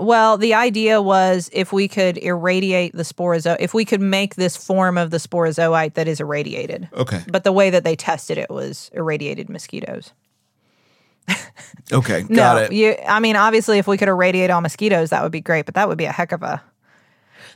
[0.00, 4.56] Well, the idea was if we could irradiate the sporozoite, if we could make this
[4.56, 6.88] form of the sporozoite that is irradiated.
[6.92, 7.22] Okay.
[7.28, 10.12] But the way that they tested it was irradiated mosquitoes.
[11.92, 12.22] Okay.
[12.22, 12.72] Got no, it.
[12.72, 12.96] you.
[13.06, 15.66] I mean, obviously, if we could irradiate all mosquitoes, that would be great.
[15.66, 16.62] But that would be a heck of a.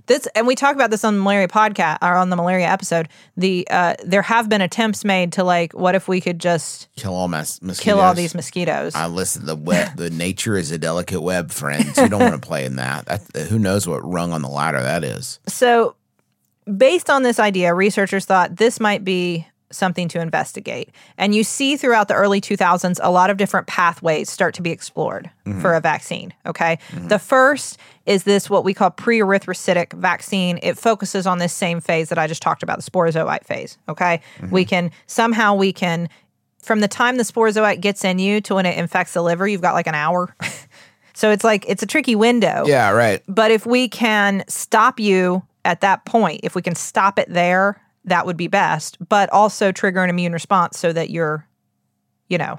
[0.07, 3.09] This and we talk about this on the malaria podcast or on the malaria episode.
[3.37, 7.15] The uh, there have been attempts made to like, what if we could just Kill
[7.15, 7.85] all mas- mosquitoes.
[7.85, 8.95] kill all these mosquitoes?
[8.95, 9.47] I listen.
[9.47, 11.97] The web, the nature is a delicate web, friends.
[11.97, 13.07] You don't want to play in that.
[13.07, 13.47] that.
[13.49, 15.39] Who knows what rung on the ladder that is?
[15.47, 15.95] So,
[16.77, 20.91] based on this idea, researchers thought this might be something to investigate.
[21.19, 24.71] And you see throughout the early 2000s a lot of different pathways start to be
[24.71, 25.61] explored mm-hmm.
[25.61, 26.33] for a vaccine.
[26.47, 26.79] Okay.
[26.93, 30.59] The first is this what we call pre erythrocytic vaccine.
[30.63, 33.79] It focuses on this same phase that I just talked about, the sporozoite phase.
[33.89, 34.21] Okay.
[34.39, 34.51] Mm-hmm.
[34.51, 36.09] We can somehow we can
[36.63, 39.61] from the time the sporozoite gets in you to when it infects the liver, you've
[39.61, 40.35] got like an hour.
[41.13, 42.65] so it's like it's a tricky window.
[42.67, 42.91] Yeah.
[42.91, 43.23] Right.
[43.29, 47.81] But if we can stop you at that point, if we can stop it there,
[48.05, 48.97] that would be best.
[49.09, 51.47] But also trigger an immune response so that you're,
[52.29, 52.59] you know,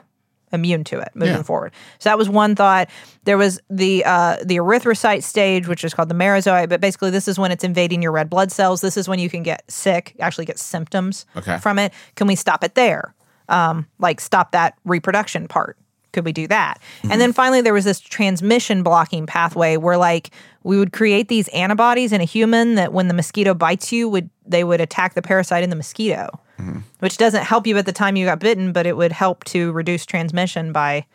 [0.52, 1.42] immune to it moving Yeah.
[1.42, 1.74] forward.
[1.98, 2.88] So that was one thought.
[3.24, 6.70] There was the uh, the erythrocyte stage, which is called the merozoite.
[6.70, 8.82] But basically, this is when it's invading your red blood cells.
[8.82, 11.58] This is when you can get sick, actually get symptoms Okay.
[11.58, 11.92] from it.
[12.16, 13.16] Can we stop it there?
[13.50, 15.78] Um, like stop that reproduction part
[16.14, 16.80] could we do that?
[17.02, 17.20] And mm-hmm.
[17.20, 20.30] then finally, there was this transmission blocking pathway where, like,
[20.64, 24.30] we would create these antibodies in a human that when the mosquito bites you, would
[24.46, 26.80] they would attack the parasite in the mosquito, mm-hmm.
[27.00, 29.72] which doesn't help you at the time you got bitten, but it would help to
[29.74, 31.06] reduce transmission by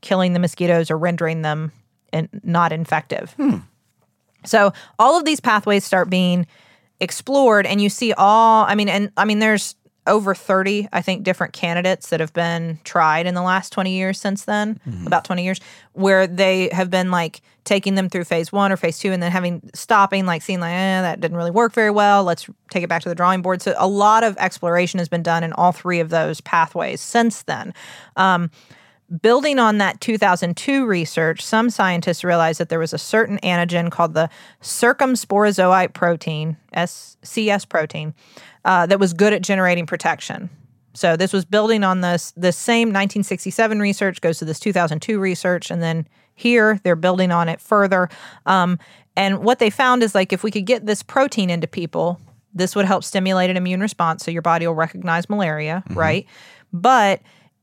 [0.00, 1.72] killing the mosquitoes or rendering them
[2.12, 3.32] in, not infective.
[3.32, 3.58] Hmm.
[4.44, 6.46] So all of these pathways start being
[7.00, 8.64] explored, and you see all.
[8.64, 12.80] I mean, and I mean, there's over 30, I think, different candidates that have been
[12.84, 15.60] tried in the last 20 years since then, about 20 years,
[15.92, 19.30] where they have been like taking them through phase one or phase two and then
[19.30, 22.24] having stopping, like seeing like, eh, that didn't really work very well.
[22.24, 23.62] Let's take it back to the drawing board.
[23.62, 27.42] So a lot of exploration has been done in all three of those pathways since
[27.42, 27.72] then.
[28.16, 28.50] Um,
[29.20, 34.14] building on that 2002 research, some scientists realized that there was a certain antigen called
[34.14, 34.30] the
[34.62, 38.14] circumsporozoite protein, SCS protein,
[38.64, 40.48] uh, that was good at generating protection.
[40.94, 45.70] So this was building on this this same 1967 research goes to this 2002 research,
[45.70, 48.08] and then here they're building on it further.
[48.46, 48.78] Um,
[49.16, 52.20] and what they found is like if we could get this protein into people,
[52.54, 56.26] this would help stimulate an immune response, so your body will recognize malaria, right?
[56.72, 57.22] But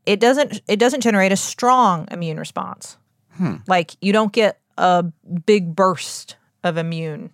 [0.09, 2.97] it doesn't it doesn't generate a strong immune response.
[3.37, 3.57] Hmm.
[3.67, 5.03] Like you don't get a
[5.45, 7.29] big burst of immune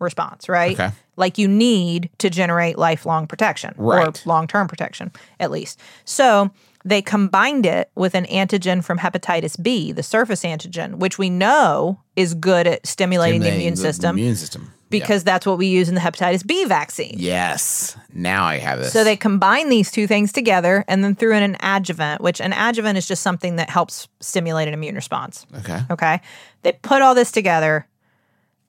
[0.00, 0.72] response, right?
[0.78, 0.90] Okay.
[1.16, 4.08] Like you need to generate lifelong protection Right.
[4.08, 5.80] or long-term protection at least.
[6.04, 6.50] So
[6.84, 12.00] they combined it with an antigen from hepatitis B, the surface antigen, which we know
[12.16, 14.72] is good at stimulating the immune The system Immune system.
[14.90, 17.16] Because that's what we use in the hepatitis B vaccine.
[17.18, 17.96] Yes.
[18.12, 18.92] Now I have this.
[18.92, 22.52] So they combine these two things together and then threw in an adjuvant, which an
[22.52, 25.46] adjuvant is just something that helps stimulate an immune response.
[25.58, 25.80] Okay.
[25.90, 26.20] Okay.
[26.62, 27.86] They put all this together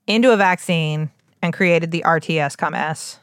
[0.07, 3.19] into a vaccine and created the RTS S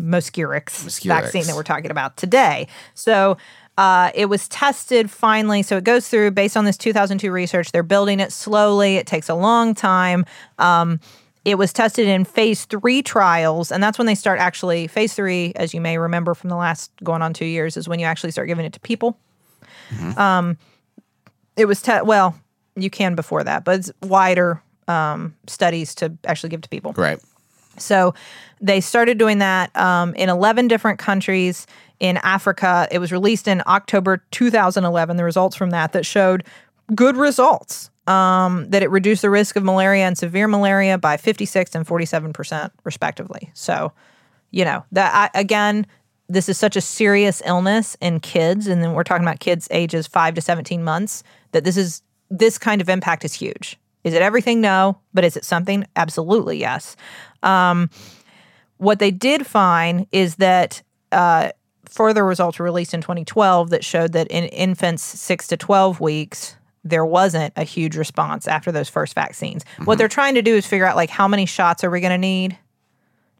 [0.00, 1.06] Mosquirix, Mosquirix.
[1.06, 2.68] vaccine that we're talking about today.
[2.94, 3.36] So
[3.78, 5.62] uh, it was tested finally.
[5.62, 7.72] So it goes through based on this 2002 research.
[7.72, 8.96] They're building it slowly.
[8.96, 10.24] It takes a long time.
[10.58, 11.00] Um,
[11.44, 14.86] it was tested in phase three trials, and that's when they start actually.
[14.86, 17.98] Phase three, as you may remember from the last going on two years, is when
[17.98, 19.18] you actually start giving it to people.
[20.18, 20.58] Um,
[21.56, 22.38] it was te- well,
[22.76, 26.92] you can before that, but it's wider um, studies to actually give to people.
[26.92, 27.18] Right.
[27.78, 28.14] So
[28.60, 31.66] they started doing that um, in 11 different countries
[32.00, 32.88] in Africa.
[32.90, 35.16] It was released in October 2011.
[35.16, 36.44] The results from that that showed
[36.94, 37.90] good results.
[38.08, 42.32] Um, that it reduced the risk of malaria and severe malaria by 56 and 47
[42.32, 43.50] percent, respectively.
[43.52, 43.92] So,
[44.50, 45.86] you know that I, again,
[46.28, 50.06] this is such a serious illness in kids, and then we're talking about kids ages
[50.06, 51.22] five to 17 months.
[51.52, 53.78] That this is this kind of impact is huge.
[54.04, 54.60] Is it everything?
[54.60, 55.86] No, but is it something?
[55.96, 56.96] Absolutely, yes.
[57.42, 57.90] Um,
[58.76, 61.50] what they did find is that uh,
[61.86, 66.56] further results were released in 2012 that showed that in infants six to 12 weeks,
[66.88, 69.64] there wasn't a huge response after those first vaccines.
[69.84, 72.12] What they're trying to do is figure out like how many shots are we going
[72.12, 72.58] to need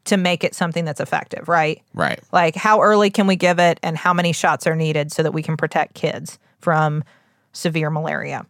[0.04, 1.82] to make it something that's effective, right?
[1.94, 2.20] Right.
[2.32, 5.32] Like how early can we give it and how many shots are needed so that
[5.32, 7.04] we can protect kids from
[7.52, 8.46] severe malaria.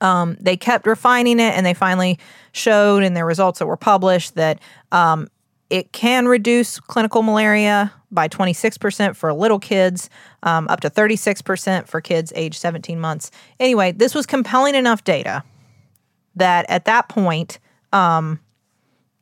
[0.00, 2.18] Um, they kept refining it and they finally
[2.52, 4.60] showed in their results that were published that
[4.92, 5.28] um,
[5.70, 10.08] it can reduce clinical malaria by 26% for little kids,
[10.42, 13.30] um, up to 36% for kids age 17 months.
[13.58, 15.42] Anyway, this was compelling enough data
[16.36, 17.58] that at that point,
[17.92, 18.38] um,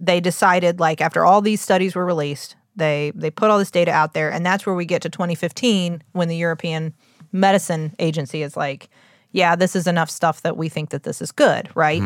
[0.00, 3.92] they decided like after all these studies were released, they they put all this data
[3.92, 6.92] out there, and that's where we get to 2015 when the European
[7.32, 8.88] Medicine Agency is like,
[9.32, 12.02] yeah, this is enough stuff that we think that this is good, right?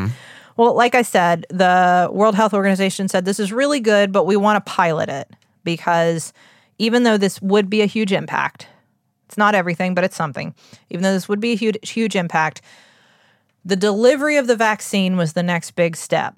[0.59, 4.35] Well, like I said, the World Health Organization said this is really good, but we
[4.35, 5.29] want to pilot it
[5.63, 6.33] because
[6.77, 8.67] even though this would be a huge impact,
[9.25, 10.53] it's not everything, but it's something.
[10.89, 12.61] Even though this would be a huge, huge impact,
[13.63, 16.35] the delivery of the vaccine was the next big step.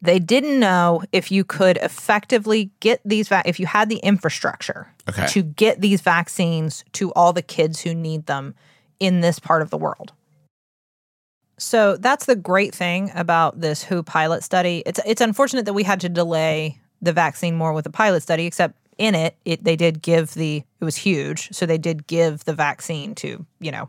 [0.00, 4.88] They didn't know if you could effectively get these, va- if you had the infrastructure
[5.06, 5.26] Okay.
[5.26, 8.54] to get these vaccines to all the kids who need them
[8.98, 10.14] in this part of the world.
[11.62, 14.82] So that's the great thing about this WHO pilot study.
[14.84, 18.46] It's it's unfortunate that we had to delay the vaccine more with the pilot study,
[18.46, 22.44] except in it, it they did give the it was huge, so they did give
[22.44, 23.88] the vaccine to you know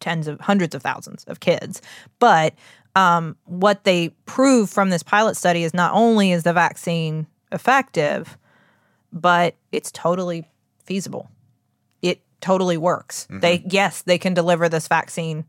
[0.00, 1.80] tens of hundreds of thousands of kids.
[2.18, 2.54] But
[2.96, 8.36] um, what they prove from this pilot study is not only is the vaccine effective,
[9.12, 10.48] but it's totally
[10.84, 11.30] feasible.
[12.02, 13.28] It totally works.
[13.30, 15.44] They yes, they can deliver this vaccine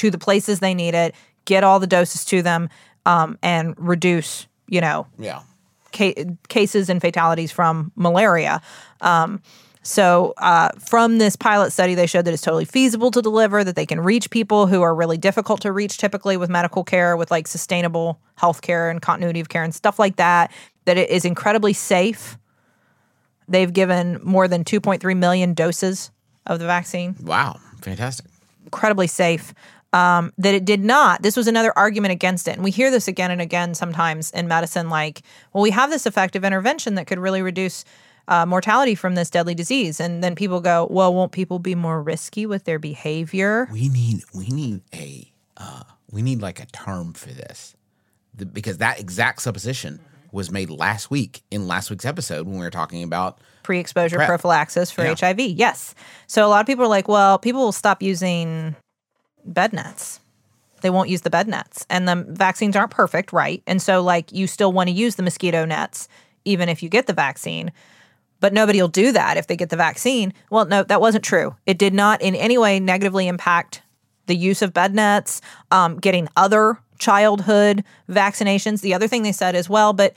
[0.00, 2.68] to the places they need it, get all the doses to them,
[3.06, 5.40] um, and reduce you know Yeah.
[5.92, 6.14] ca-
[6.48, 8.60] cases and fatalities from malaria.
[9.00, 9.40] Um,
[9.82, 13.76] So, uh, from this pilot study, they showed that it's totally feasible to deliver, that
[13.76, 17.30] they can reach people who are really difficult to reach typically with medical care, with
[17.30, 20.52] like sustainable health care and continuity of care and stuff like that,
[20.84, 22.36] that it is incredibly safe.
[23.48, 26.10] They've given more than 2.3 million doses
[26.44, 28.26] of the vaccine Wow, fantastic.
[28.64, 29.54] incredibly safe.
[29.92, 31.22] Um, that it did not.
[31.22, 32.52] This was another argument against it.
[32.52, 35.22] And we hear this again and again sometimes in medicine like,
[35.52, 37.84] well, we have this effective intervention that could really reduce
[38.28, 39.98] uh, mortality from this deadly disease.
[39.98, 43.68] And then people go, well, won't people be more risky with their behavior?
[43.72, 47.74] We need we need a uh, we need like a term for this
[48.34, 49.98] the, because that exact supposition
[50.32, 54.18] was made last week in last week's episode when we were talking about Pre exposure
[54.18, 55.14] prophylaxis for Yeah.
[55.20, 55.40] HIV.
[55.40, 55.94] Yes.
[56.28, 58.76] So a lot of people are like, well, people will stop using
[59.44, 60.20] bed nets.
[60.80, 61.86] They won't use the bed nets.
[61.90, 63.62] And the vaccines aren't perfect, right?
[63.66, 66.08] And so, like, you still want to use the mosquito nets
[66.44, 67.70] even if you get the vaccine.
[68.40, 70.32] But nobody will do that if they get the vaccine.
[70.50, 71.54] Well, no, that wasn't true.
[71.66, 73.82] It did not in any way negatively impact
[74.26, 78.80] the use of bed nets, um, getting other childhood vaccinations.
[78.80, 80.14] The other thing they said as well, but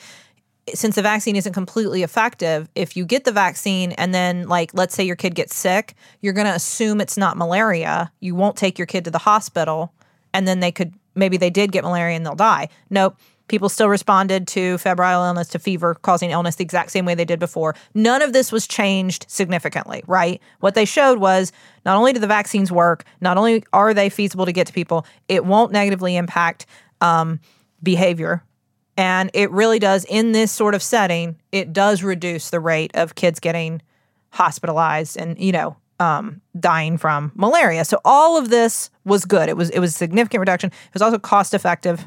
[0.74, 4.96] since the vaccine isn't completely effective, if you get the vaccine and then, like, let's
[4.96, 8.12] say your kid gets sick, you're going to assume it's not malaria.
[8.22, 9.94] You won't take your kid to the hospital,
[10.34, 12.70] and then they could maybe they did get malaria and they'll die.
[12.90, 13.18] Nope.
[13.50, 17.26] People still responded to febrile illness, to fever causing illness the exact same way they
[17.26, 17.76] did before.
[17.94, 20.42] None of this was changed significantly, right?
[20.62, 21.52] What they showed was
[21.86, 25.06] not only do the vaccines work, not only are they feasible to get to people,
[25.28, 26.66] it won't negatively impact
[27.02, 27.42] um,
[27.84, 28.44] behavior
[28.96, 33.16] and it really does, in this sort of setting, it does reduce the rate of
[33.16, 33.82] kids getting
[34.32, 37.86] hospitalized and, you know, um, dying from malaria.
[37.86, 39.48] So all of this was good.
[39.50, 40.70] It was it was significant reduction.
[40.70, 42.06] It was also cost effective.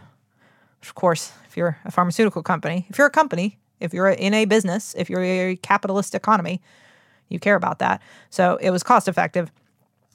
[0.82, 4.44] Of course, if you're a pharmaceutical company, if you're a company, if you're in a
[4.44, 6.60] business, if you're a capitalist economy,
[7.28, 8.02] you care about that.
[8.28, 9.50] So it was cost effective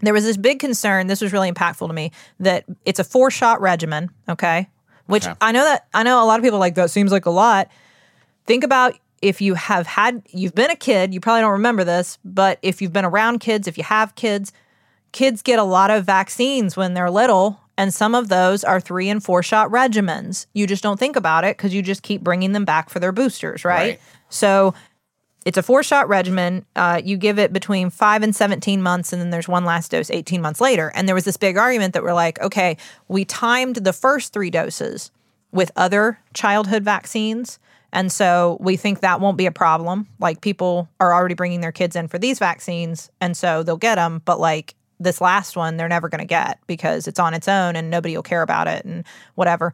[0.01, 3.31] there was this big concern this was really impactful to me that it's a four
[3.31, 4.67] shot regimen okay
[5.11, 5.35] which Okay.
[5.41, 7.67] i know that i know a lot of people like that seems like a lot
[8.45, 12.17] think about if you have had you've been a kid you probably don't remember this
[12.25, 14.51] but if you've been around kids if you have kids
[15.11, 19.09] kids get a lot of vaccines when they're little and some of those are three
[19.09, 22.51] and four shot regimens you just don't think about it because you just keep bringing
[22.53, 23.99] them back for their boosters right, Right.
[24.29, 24.73] so
[25.45, 26.65] it's a four shot regimen.
[26.75, 30.11] Uh, you give it between five and 17 months, and then there's one last dose
[30.11, 30.91] 18 months later.
[30.93, 32.77] And there was this big argument that we're like, okay,
[33.07, 35.11] we timed the first three doses
[35.51, 37.59] with other childhood vaccines.
[37.91, 40.07] And so we think that won't be a problem.
[40.19, 43.95] Like people are already bringing their kids in for these vaccines, and so they'll get
[43.95, 44.21] them.
[44.23, 47.75] But like this last one, they're never going to get because it's on its own
[47.75, 49.73] and nobody will care about it and whatever.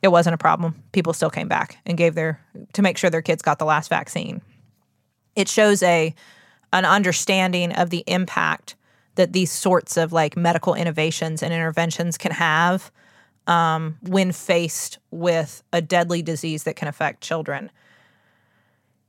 [0.00, 0.80] It wasn't a problem.
[0.92, 2.40] People still came back and gave their
[2.72, 4.40] to make sure their kids got the last vaccine
[5.36, 6.14] it shows a
[6.72, 8.76] an understanding of the impact
[9.16, 12.90] that these sorts of like medical innovations and interventions can have
[13.46, 17.70] um, when faced with a deadly disease that can affect children,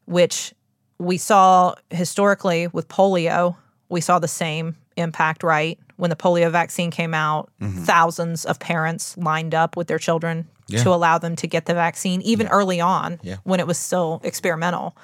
[0.06, 0.54] which
[0.98, 3.56] we saw historically with polio.
[3.90, 5.80] We saw the same impact, right?
[5.96, 10.48] When the polio vaccine came out, thousands of parents lined up with their children
[10.84, 13.38] to allow them to get the vaccine, even early on Yeah.
[13.44, 14.96] when it was still experimental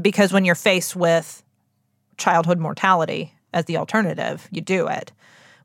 [0.00, 1.42] because when you're faced with
[2.16, 5.12] childhood mortality as the alternative, you do it.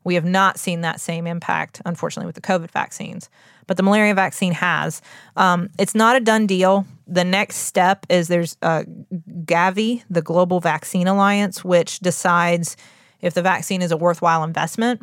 [0.04, 3.28] We have not seen that same impact, unfortunately, with the COVID vaccines,
[3.66, 5.02] but the malaria vaccine has.
[5.36, 6.86] Um, it's not a done deal.
[7.06, 8.84] The next step is there's uh,
[9.44, 12.76] Gavi, the Global Vaccine Alliance, which decides
[13.20, 15.02] if the vaccine is a worthwhile investment.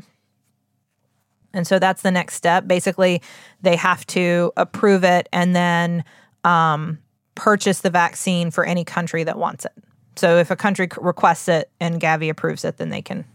[1.53, 2.67] And so that's the next step.
[2.67, 3.21] Basically,
[3.61, 6.03] they have to approve it and then
[6.43, 6.99] um,
[7.36, 9.73] purchase the vaccine for any country that wants it.
[10.15, 13.25] So if a country requests it and Gavi approves it, then they can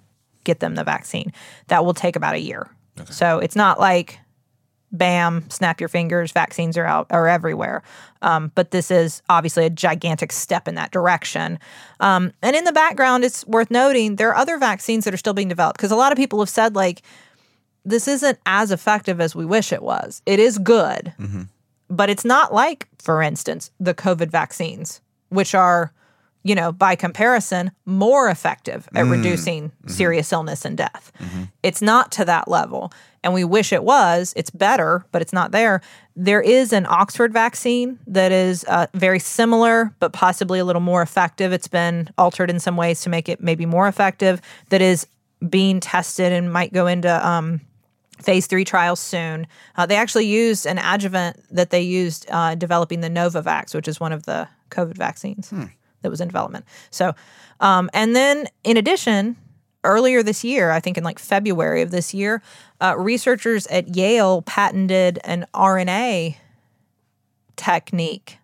[0.44, 1.32] get them the vaccine.
[1.68, 2.70] That will take about a year.
[3.10, 4.18] So it's not like
[4.92, 7.82] bam, snap your fingers, vaccines are out are everywhere.
[8.22, 11.58] Um, but this is obviously a gigantic step in that direction.
[12.00, 15.34] Um, and in the background, it's worth noting there are other vaccines that are still
[15.34, 17.02] being developed because a lot of people have said like
[17.84, 20.22] this isn't as effective as we wish it was.
[20.26, 21.12] It is good,
[21.90, 25.92] but it's not like, for instance, the COVID vaccines, which are,
[26.44, 31.12] you know, by comparison, more effective at reducing serious illness and death.
[31.62, 32.92] It's not to that level.
[33.22, 34.32] And we wish it was.
[34.34, 35.82] It's better, but it's not there.
[36.16, 41.02] There is an Oxford vaccine that is uh, very similar, but possibly a little more
[41.02, 41.52] effective.
[41.52, 45.06] It's been altered in some ways to make it maybe more effective, that is
[45.46, 47.60] being tested and might go into um,
[48.22, 49.46] phase three trials soon.
[49.76, 53.98] Uh, they actually used an adjuvant that they used uh, developing the Novavax, which is
[54.00, 55.50] one of the COVID vaccines.
[56.02, 56.64] that was in development.
[56.90, 57.14] So,
[57.60, 59.36] um, and then in addition,
[59.84, 62.42] earlier this year, I think in like February of this year,
[62.80, 66.36] uh, researchers at Yale patented an RNA
[67.56, 68.38] technique,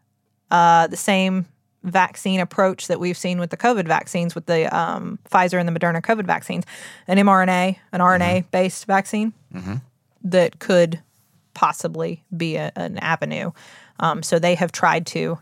[0.50, 1.46] uh, the same
[1.86, 5.72] vaccine approach that we've seen with the COVID vaccines, with the um, Pfizer and the
[5.72, 6.64] Moderna COVID vaccines,
[7.06, 9.32] an mRNA, an RNA based vaccine
[10.24, 11.00] that could
[11.54, 13.52] possibly be a, an avenue.
[14.00, 15.38] Um, so they have tried to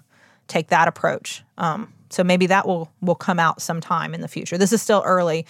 [0.47, 1.42] take that approach.
[1.59, 4.57] Um, so maybe that will will come out sometime in the future.
[4.57, 5.47] This is still early,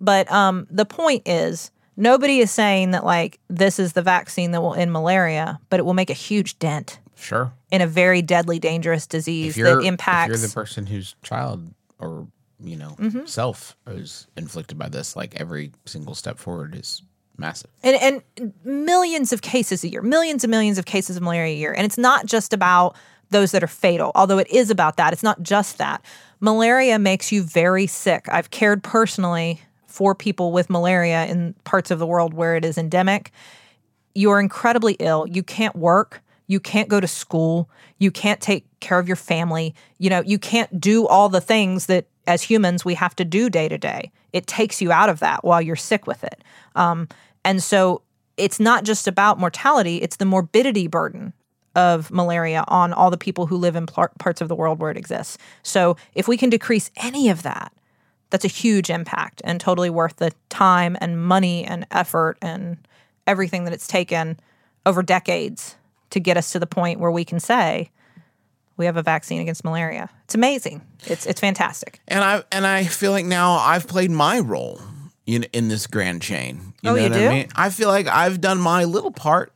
[0.00, 4.60] but um, the point is nobody is saying that like this is the vaccine that
[4.60, 7.52] will end malaria, but it will make a huge dent Sure.
[7.70, 10.34] in a very deadly, dangerous disease that impacts.
[10.34, 12.26] if you're the person whose child or
[12.60, 13.26] you know Mm-hmm.
[13.26, 17.02] self is inflicted by this, like every single step forward is
[17.36, 17.70] massive.
[17.82, 21.58] and, and millions of cases a year, millions and millions of cases of malaria a
[21.58, 21.72] year.
[21.72, 22.94] And it's not just about
[23.30, 25.12] those that are fatal, although it is about that.
[25.12, 26.04] It's not just that.
[26.40, 28.26] Malaria makes you very sick.
[28.30, 32.78] I've cared personally for people with malaria in parts of the world where it is
[32.78, 33.30] endemic.
[34.14, 35.26] You're incredibly ill.
[35.26, 36.22] You can't work.
[36.46, 37.70] You can't go to school.
[37.98, 39.74] You can't take care of your family.
[39.98, 43.50] You know, you can't do all the things that as humans we have to do
[43.50, 44.10] day to day.
[44.32, 46.42] It takes you out of that while you're sick with it.
[46.74, 47.08] Um,
[47.44, 48.02] and so
[48.36, 51.32] it's not just about mortality, it's the morbidity burden
[51.76, 54.96] of malaria on all the people who live in parts of the world where it
[54.96, 55.38] exists.
[55.62, 57.72] So if we can decrease any of that,
[58.30, 62.76] that's a huge impact and totally worth the time and money and effort and
[63.26, 64.38] everything that it's taken
[64.86, 65.76] over decades
[66.14, 67.90] to get us to the point where we can say
[68.76, 70.08] we have a vaccine against malaria.
[70.24, 70.80] It's amazing.
[71.06, 72.00] It's it's fantastic.
[72.08, 74.80] And I and I feel like now I've played my role
[75.26, 76.74] in in this grand chain.
[76.82, 77.26] You Oh, know you what do?
[77.26, 77.48] I mean?
[77.54, 79.52] I feel like I've done my little part.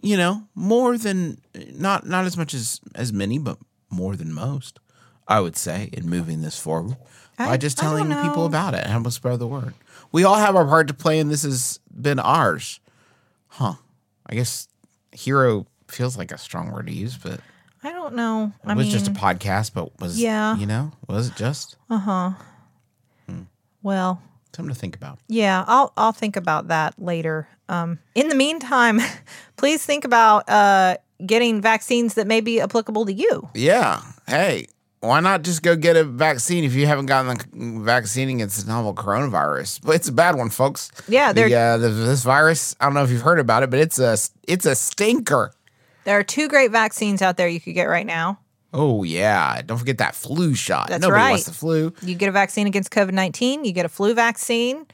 [0.00, 3.56] You know, more than not not as much as as many, but
[3.88, 4.80] more than most.
[5.28, 6.96] I would say in moving this forward
[7.38, 9.74] by just telling people about it and help us spread the word.
[10.10, 12.80] We all have our part to play, and this has been ours.
[13.48, 13.74] Huh?
[14.26, 14.66] I guess
[15.12, 17.40] hero feels like a strong word to use, but
[17.84, 18.52] I don't know.
[18.64, 19.72] I it was mean, just a podcast.
[19.74, 20.56] But was Yeah.
[20.56, 22.30] you know, was it just Uh huh.
[23.28, 23.42] Hmm.
[23.82, 24.22] well,
[24.54, 25.18] something to think about?
[25.28, 27.48] Yeah, I'll I'll think about that later.
[27.68, 29.00] Um, in the meantime,
[29.56, 33.48] please think about uh, getting vaccines that may be applicable to you.
[33.54, 34.02] Yeah.
[34.26, 34.66] Hey,
[35.00, 38.70] why not just go get a vaccine if you haven't gotten the vaccine against the
[38.70, 39.80] novel coronavirus?
[39.82, 40.90] But it's a bad one, folks.
[41.08, 42.76] Yeah, the, uh, the, this virus.
[42.80, 44.16] I don't know if you've heard about it, but it's a
[44.46, 45.52] it's a stinker.
[46.04, 48.38] There are two great vaccines out there you could get right now.
[48.74, 49.60] Oh yeah!
[49.62, 50.88] Don't forget that flu shot.
[50.88, 51.30] That's Nobody right.
[51.30, 51.92] wants the flu.
[52.02, 53.64] You get a vaccine against COVID nineteen.
[53.64, 54.86] You get a flu vaccine.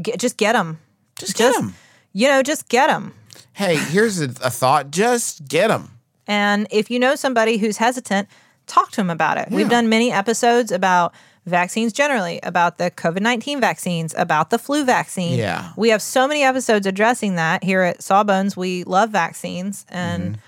[0.00, 0.80] Get, just get them.
[1.16, 1.74] Just get them.
[2.12, 3.14] You know, just get them.
[3.52, 4.90] Hey, here's a, a thought.
[4.90, 5.98] Just get them.
[6.26, 8.28] And if you know somebody who's hesitant,
[8.66, 9.48] talk to them about it.
[9.50, 11.14] We've done many episodes about
[11.46, 15.38] vaccines generally, about the COVID 19 vaccines, about the flu vaccine.
[15.38, 15.72] Yeah.
[15.76, 18.56] We have so many episodes addressing that here at Sawbones.
[18.56, 20.40] We love vaccines and Mm-hmm.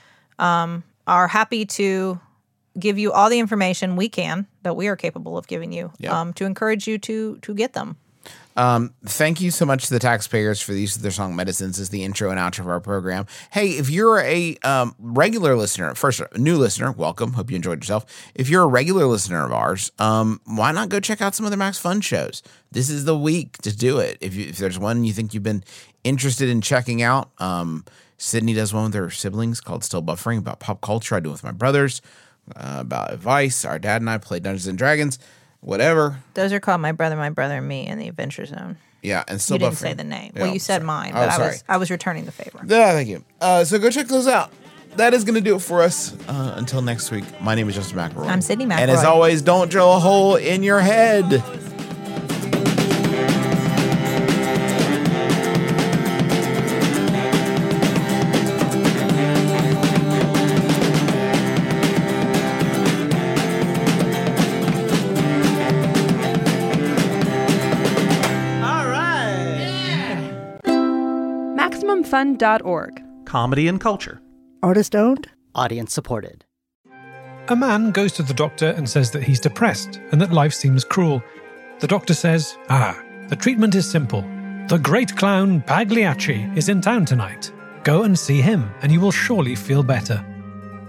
[0.43, 2.21] Um, are happy to
[2.79, 6.13] give you all the information we can that we are capable of giving you Yep.
[6.13, 7.97] um, to encourage you to to get them.
[9.05, 11.89] Thank you so much to the taxpayers for the use of their song "Medicines" as
[11.89, 13.27] the intro and outro of our program.
[13.51, 17.33] Hey, if you're a um, regular listener, first a new listener, welcome.
[17.33, 18.05] Hope you enjoyed yourself.
[18.35, 21.57] If you're a regular listener of ours, um, why not go check out some other
[21.57, 22.43] Max Fun shows?
[22.71, 24.19] This is the week to do it.
[24.21, 25.65] If you, if there's one you think you've been
[26.05, 27.85] interested in checking out, um,
[28.23, 31.17] Sydnee does one with her siblings called "Still Buffering" about pop culture.
[31.17, 32.01] I do it with my brothers
[32.55, 33.65] uh, about advice.
[33.65, 35.19] Our dad and I play Dungeons and Dragons.
[35.61, 36.19] Whatever.
[36.35, 38.77] Those are called My Brother, My Brother, and Me in the Adventure Zone.
[39.03, 39.79] Yeah, and still You didn't buffering.
[39.79, 40.33] say the name.
[40.37, 40.87] Yeah, well, you said sorry.
[40.87, 41.49] mine, Oh, but I sorry.
[41.49, 42.61] was I was returning the favor.
[42.65, 43.25] Yeah, thank you.
[43.41, 44.53] Uh, so go check those out.
[44.97, 47.25] That is going to do it for us uh, until next week.
[47.41, 48.27] My name is Justin McElroy.
[48.29, 48.79] I'm Sydnee McElroy.
[48.79, 51.43] And as always, don't drill a hole in your head.
[72.13, 73.03] MaximumFun.org.
[73.25, 74.21] comedy and culture.
[74.63, 75.31] Artist owned?
[75.55, 76.45] Audience supported.
[77.49, 80.85] A man goes to the doctor and says that he's depressed and that life seems
[80.85, 81.23] cruel.
[81.81, 84.21] The doctor says, Ah, the treatment is simple.
[84.69, 87.51] The great clown Pagliacci is in town tonight.
[87.83, 90.25] Go and see him, and you will surely feel better.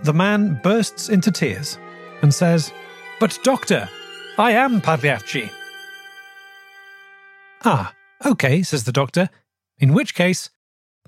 [0.03, 1.79] The man bursts into tears
[2.21, 2.71] and says,
[3.19, 3.89] But doctor,
[4.37, 5.49] I am Pagliacci.
[7.63, 7.93] Ah,
[8.25, 9.29] okay, says the doctor.
[9.79, 10.49] In which case,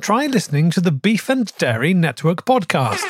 [0.02, 3.10] try listening to the Beef and Dairy Network podcast.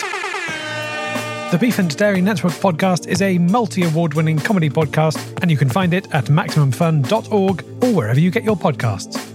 [1.52, 5.58] The Beef and Dairy Network podcast is a multi award winning comedy podcast, and you
[5.58, 9.35] can find it at MaximumFun.org or wherever you get your podcasts.